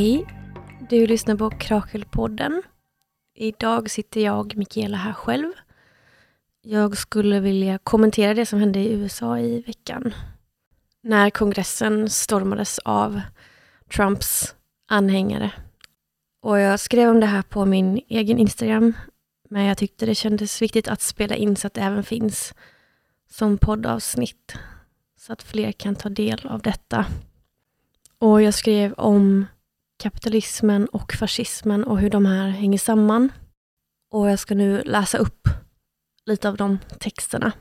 [0.00, 0.26] Hej!
[0.90, 2.62] Du lyssnar på Krakelpodden.
[3.34, 5.52] Idag sitter jag, Mikaela, här själv.
[6.62, 10.14] Jag skulle vilja kommentera det som hände i USA i veckan.
[11.02, 13.20] När kongressen stormades av
[13.94, 14.54] Trumps
[14.88, 15.52] anhängare.
[16.42, 18.92] Och jag skrev om det här på min egen Instagram.
[19.50, 22.54] Men jag tyckte det kändes viktigt att spela in så att det även finns
[23.30, 24.54] som poddavsnitt.
[25.18, 27.06] Så att fler kan ta del av detta.
[28.18, 29.46] Och jag skrev om
[30.00, 33.32] kapitalismen och fascismen och hur de här hänger samman.
[34.12, 35.48] Och jag ska nu läsa upp
[36.26, 37.52] lite av de texterna.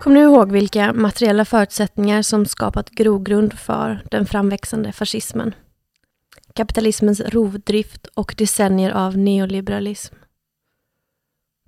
[0.00, 5.54] Kom nu ihåg vilka materiella förutsättningar som skapat grogrund för den framväxande fascismen.
[6.54, 10.14] Kapitalismens rovdrift och decennier av neoliberalism.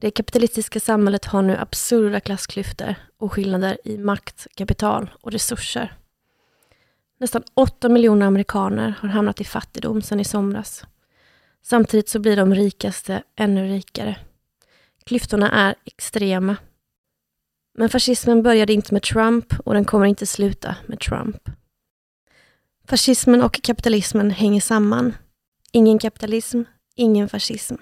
[0.03, 5.97] Det kapitalistiska samhället har nu absurda klassklyftor och skillnader i makt, kapital och resurser.
[7.19, 10.84] Nästan 8 miljoner amerikaner har hamnat i fattigdom sedan i somras.
[11.62, 14.19] Samtidigt så blir de rikaste ännu rikare.
[15.05, 16.56] Klyftorna är extrema.
[17.78, 21.48] Men fascismen började inte med Trump och den kommer inte sluta med Trump.
[22.89, 25.14] Fascismen och kapitalismen hänger samman.
[25.72, 26.62] Ingen kapitalism,
[26.94, 27.75] ingen fascism.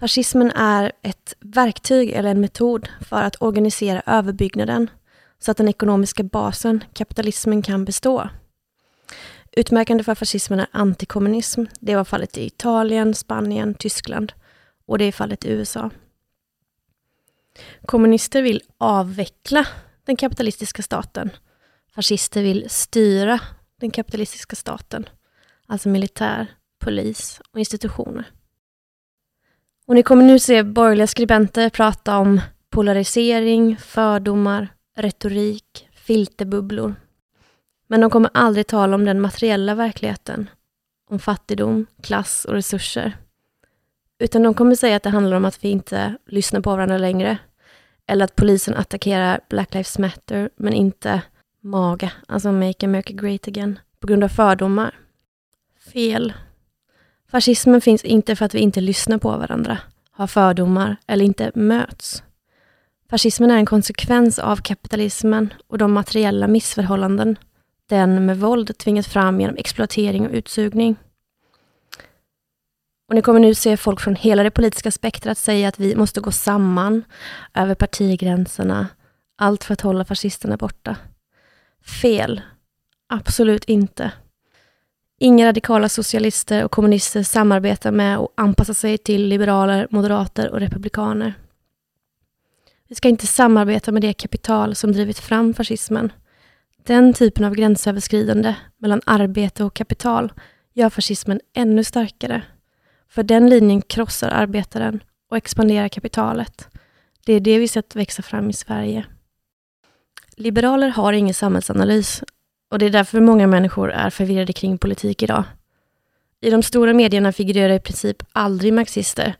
[0.00, 4.90] Fascismen är ett verktyg eller en metod för att organisera överbyggnaden
[5.38, 8.30] så att den ekonomiska basen, kapitalismen, kan bestå.
[9.52, 11.64] Utmärkande för fascismen är antikommunism.
[11.80, 14.32] Det var fallet i Italien, Spanien, Tyskland
[14.86, 15.90] och det är fallet i USA.
[17.86, 19.66] Kommunister vill avveckla
[20.04, 21.30] den kapitalistiska staten.
[21.94, 23.40] Fascister vill styra
[23.80, 25.08] den kapitalistiska staten,
[25.66, 26.46] alltså militär,
[26.78, 28.32] polis och institutioner.
[29.88, 32.40] Och ni kommer nu se borgerliga skribenter prata om
[32.70, 36.94] polarisering, fördomar, retorik, filterbubblor.
[37.86, 40.50] Men de kommer aldrig tala om den materiella verkligheten,
[41.10, 43.16] om fattigdom, klass och resurser.
[44.18, 47.38] Utan de kommer säga att det handlar om att vi inte lyssnar på varandra längre.
[48.06, 51.22] Eller att polisen attackerar Black Lives Matter, men inte
[51.60, 54.94] MAGA, alltså Make America Great Again, på grund av fördomar.
[55.92, 56.32] Fel.
[57.30, 59.78] Fascismen finns inte för att vi inte lyssnar på varandra,
[60.10, 62.22] har fördomar eller inte möts.
[63.10, 67.38] Fascismen är en konsekvens av kapitalismen och de materiella missförhållanden
[67.88, 70.96] den med våld tvingat fram genom exploatering och utsugning.
[73.08, 76.20] Och ni kommer nu se folk från hela det politiska spektrat säga att vi måste
[76.20, 77.04] gå samman
[77.54, 78.88] över partigränserna,
[79.36, 80.96] allt för att hålla fascisterna borta.
[82.02, 82.40] Fel.
[83.08, 84.12] Absolut inte.
[85.20, 91.34] Inga radikala socialister och kommunister samarbetar med och anpassar sig till liberaler, moderater och republikaner.
[92.88, 96.12] Vi ska inte samarbeta med det kapital som drivit fram fascismen.
[96.82, 100.32] Den typen av gränsöverskridande mellan arbete och kapital
[100.72, 102.42] gör fascismen ännu starkare.
[103.08, 106.68] För den linjen krossar arbetaren och expanderar kapitalet.
[107.26, 109.06] Det är det vi sett växa fram i Sverige.
[110.36, 112.22] Liberaler har ingen samhällsanalys
[112.68, 115.44] och det är därför många människor är förvirrade kring politik idag.
[116.40, 119.34] I de stora medierna figurerar i princip aldrig marxister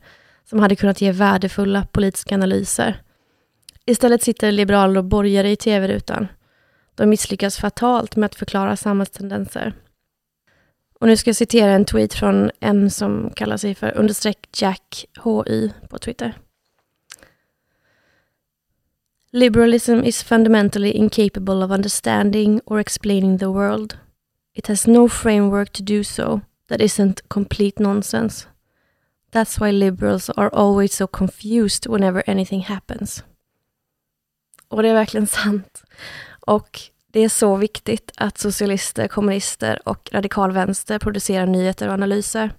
[0.45, 3.01] som hade kunnat ge värdefulla politiska analyser.
[3.85, 6.27] Istället sitter liberaler och borgare i tv-rutan.
[6.95, 9.73] De misslyckas fatalt med att förklara samhällstendenser.
[10.99, 15.05] Och nu ska jag citera en tweet från en som kallar sig för understreck Jack
[15.23, 16.33] HY på Twitter.
[19.31, 23.95] Liberalism is fundamentally incapable of understanding or explaining the world.
[24.55, 28.47] It has no framework to do so that isn't complete nonsense.
[29.31, 33.23] That's why liberals are always so confused whenever anything happens.
[34.67, 35.83] Och det är verkligen sant.
[36.39, 36.79] Och
[37.11, 42.53] det är så viktigt att socialister, kommunister och radikalvänster producerar nyheter och analyser.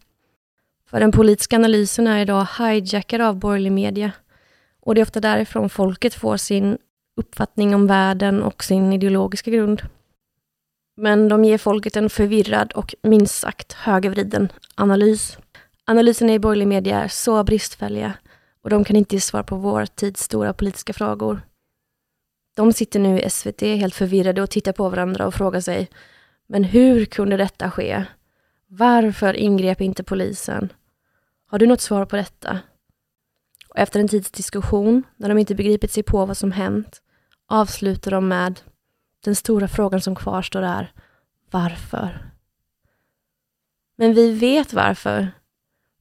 [0.90, 4.12] För den politiska analysen är idag hijackad av borgerlig media
[4.80, 6.78] och det är ofta därifrån folket får sin
[7.16, 9.82] uppfattning om världen och sin ideologiska grund.
[10.96, 15.38] Men de ger folket en förvirrad och minst sagt högervriden analys.
[15.84, 18.12] Analyserna i borgerlig media är så bristfälliga
[18.62, 21.40] och de kan inte ge svar på vår tids stora politiska frågor.
[22.56, 25.88] De sitter nu i SVT helt förvirrade och tittar på varandra och frågar sig,
[26.46, 28.04] men hur kunde detta ske?
[28.66, 30.72] Varför ingrep inte polisen?
[31.46, 32.58] Har du något svar på detta?
[33.70, 37.02] Och efter en tids diskussion, när de inte begripit sig på vad som hänt,
[37.48, 38.60] avslutar de med
[39.24, 40.92] den stora frågan som kvarstår är
[41.50, 42.30] varför?
[43.96, 45.28] Men vi vet varför.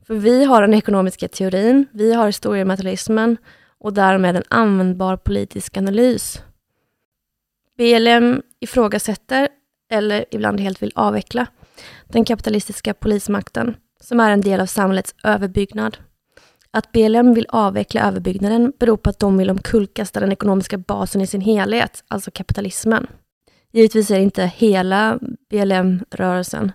[0.07, 3.38] För vi har den ekonomiska teorin, vi har historiematerialismen
[3.80, 6.44] och därmed en användbar politisk analys.
[7.77, 9.48] BLM ifrågasätter,
[9.92, 11.48] eller ibland helt vill avveckla,
[12.07, 15.98] den kapitalistiska polismakten, som är en del av samhällets överbyggnad.
[16.71, 21.27] Att BLM vill avveckla överbyggnaden beror på att de vill omkullkasta den ekonomiska basen i
[21.27, 23.07] sin helhet, alltså kapitalismen.
[23.71, 25.19] Givetvis är det inte hela
[25.50, 26.71] BLM-rörelsen,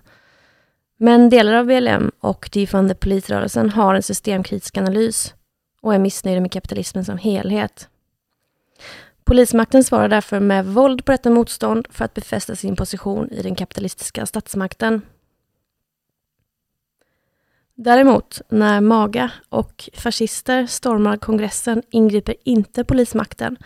[0.97, 5.33] men delar av BLM och Defund the Police-rörelsen har en systemkritisk analys
[5.81, 7.89] och är missnöjda med kapitalismen som helhet.
[9.23, 13.55] Polismakten svarar därför med våld på detta motstånd för att befästa sin position i den
[13.55, 15.01] kapitalistiska statsmakten.
[17.77, 23.57] Däremot, när MAGA och fascister stormar kongressen ingriper inte polismakten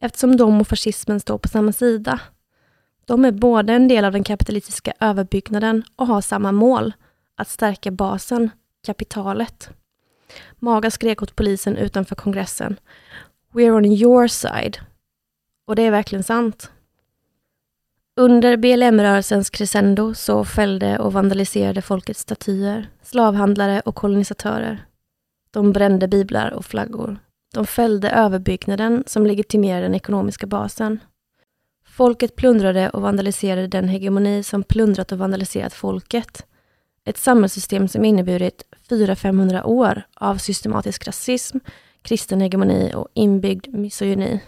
[0.00, 2.20] eftersom de och fascismen står på samma sida.
[3.04, 6.92] De är både en del av den kapitalistiska överbyggnaden och har samma mål,
[7.36, 8.50] att stärka basen,
[8.86, 9.70] kapitalet.
[10.58, 12.80] MAGA skrek åt polisen utanför kongressen
[13.52, 14.78] “We're on your side”
[15.66, 16.70] och det är verkligen sant.
[18.18, 24.86] Under BLM-rörelsens crescendo så fällde och vandaliserade folket statyer, slavhandlare och kolonisatörer.
[25.50, 27.18] De brände biblar och flaggor.
[27.54, 31.00] De fällde överbyggnaden som legitimerade den ekonomiska basen.
[31.86, 36.46] Folket plundrade och vandaliserade den hegemoni som plundrat och vandaliserat folket.
[37.04, 41.58] Ett samhällssystem som inneburit 400-500 år av systematisk rasism,
[42.02, 44.40] kristen hegemoni och inbyggd misogyni.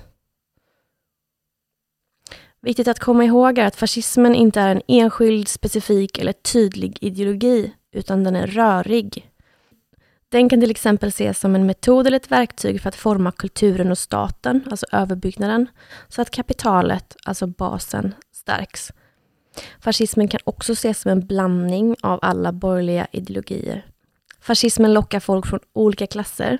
[2.62, 7.74] Viktigt att komma ihåg är att fascismen inte är en enskild, specifik eller tydlig ideologi,
[7.92, 9.30] utan den är rörig.
[10.28, 13.90] Den kan till exempel ses som en metod eller ett verktyg för att forma kulturen
[13.90, 15.66] och staten, alltså överbyggnaden,
[16.08, 18.92] så att kapitalet, alltså basen, stärks.
[19.80, 23.86] Fascismen kan också ses som en blandning av alla borgerliga ideologier.
[24.40, 26.58] Fascismen lockar folk från olika klasser,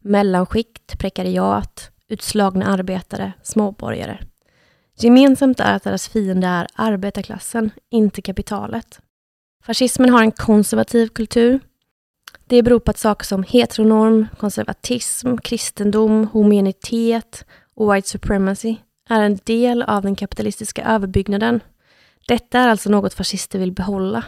[0.00, 4.18] mellanskikt, prekariat, utslagna arbetare, småborgare.
[5.02, 9.00] Gemensamt är att deras fiende är arbetarklassen, inte kapitalet.
[9.64, 11.60] Fascismen har en konservativ kultur.
[12.46, 17.44] Det beror på att saker som heteronorm, konservatism, kristendom, homogenitet
[17.74, 18.76] och white supremacy
[19.08, 21.60] är en del av den kapitalistiska överbyggnaden.
[22.28, 24.24] Detta är alltså något fascister vill behålla.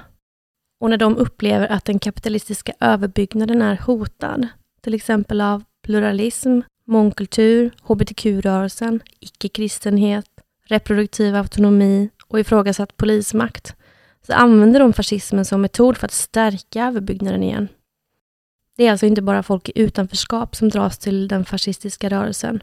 [0.81, 4.49] Och när de upplever att den kapitalistiska överbyggnaden är hotad,
[4.81, 10.27] till exempel av pluralism, mångkultur, hbtq-rörelsen, icke-kristenhet,
[10.65, 13.75] reproduktiv autonomi och ifrågasatt polismakt,
[14.27, 17.69] så använder de fascismen som metod för att stärka överbyggnaden igen.
[18.77, 22.63] Det är alltså inte bara folk i utanförskap som dras till den fascistiska rörelsen,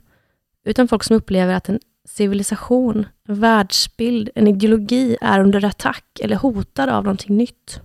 [0.66, 6.36] utan folk som upplever att en civilisation, en världsbild, en ideologi är under attack eller
[6.36, 7.82] hotad av någonting nytt.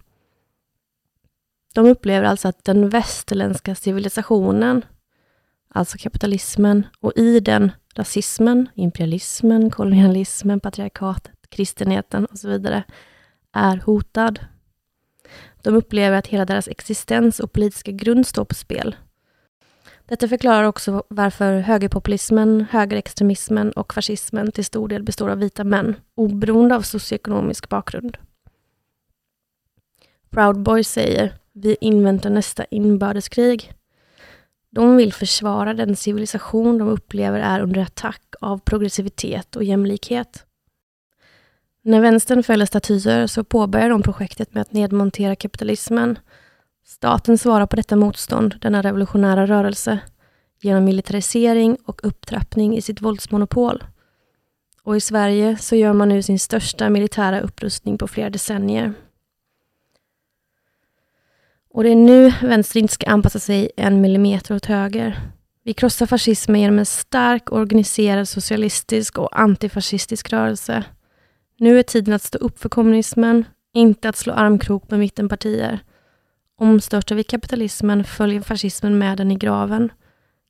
[1.74, 4.84] De upplever alltså att den västerländska civilisationen,
[5.68, 12.84] alltså kapitalismen, och i den rasismen, imperialismen, kolonialismen, patriarkatet, kristenheten och så vidare
[13.52, 14.38] är hotad.
[15.62, 18.96] De upplever att hela deras existens och politiska grund står på spel.
[20.08, 25.96] Detta förklarar också varför högerpopulismen, högerextremismen och fascismen till stor del består av vita män,
[26.14, 28.16] oberoende av socioekonomisk bakgrund.
[30.30, 33.72] Proud Boys säger, vi inväntar nästa inbördeskrig.
[34.76, 40.44] De vill försvara den civilisation de upplever är under attack av progressivitet och jämlikhet.
[41.82, 46.18] När vänstern fäller statyer så påbörjar de projektet med att nedmontera kapitalismen.
[46.84, 49.98] Staten svarar på detta motstånd, denna revolutionära rörelse,
[50.60, 53.84] genom militarisering och upptrappning i sitt våldsmonopol.
[54.82, 58.94] Och i Sverige så gör man nu sin största militära upprustning på flera decennier.
[61.76, 65.20] Och det är nu vänster inte ska anpassa sig en millimeter åt höger.
[65.64, 70.84] Vi krossar fascismen genom en stark organiserad socialistisk och antifascistisk rörelse.
[71.58, 75.78] Nu är tiden att stå upp för kommunismen, inte att slå armkrok med mittenpartier.
[76.58, 79.92] Omstörtar vi kapitalismen följer fascismen med den i graven.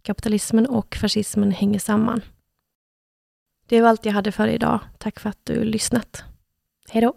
[0.03, 2.21] Kapitalismen och fascismen hänger samman.
[3.69, 4.81] Det var allt jag hade för idag.
[4.99, 6.25] Tack för att du lyssnat.
[6.89, 7.17] Hej då!